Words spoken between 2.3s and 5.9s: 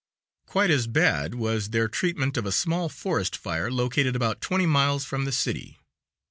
of a small forest fire located about twenty miles from the city.